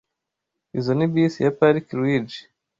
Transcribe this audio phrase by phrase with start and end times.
[0.77, 2.37] Izoi ni bisi ya Park Ridge?